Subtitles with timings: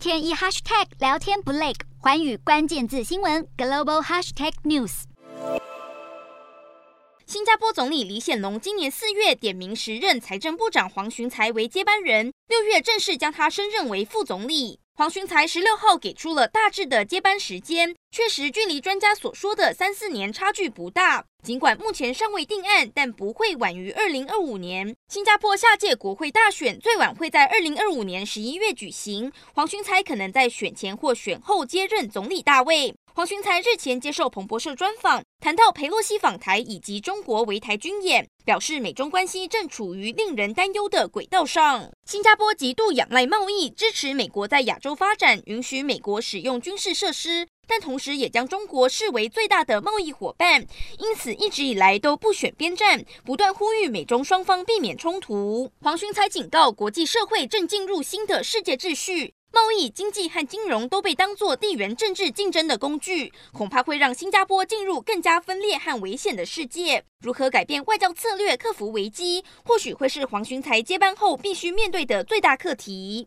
[0.00, 5.02] 天一 hashtag 聊天不累，环宇关键字新闻 global hashtag news。
[7.26, 14.80] 新加坡总理李显龙今年四月点名时任财政部长黄循财为接班人，六月正式将他升任为副总理。
[15.00, 21.24] 黄循才十六号给出了大致的接班时间，确实距离专家所说的三四年差距不大。
[21.42, 24.94] 尽管目前尚未定案，但不会晚于二零二五年。
[25.08, 32.94] 新加坡下届国会大选最晚会在二零二五年十一月举行，黄循才可能在选前或选后接任总理大位。
[33.12, 41.90] 黄循财日前接受彭博社专访，谈到佩洛西访台以及中国围台军演，表示美中关系正处于令人担忧的轨道上。
[42.06, 47.48] 新加坡极度仰赖贸易，支持美国在亚洲发展，允许美国使用军事设施。
[47.66, 50.66] 但同时也将中国视为最大的贸易伙伴，
[50.98, 55.70] 因此一直以来都不选边站，不断呼吁美中双方避免冲突。
[55.80, 67.04] 黄循财警告，国际社会正进入新的世界秩序，贸易、经济和金融都被当作地缘政治竞争的工具，恐怕会让新加坡进入更加分裂和危险的世界。
[67.20, 73.18] 如何改变外交策略，克服危机，或许会是黄循才接班后必须面对的最大课题。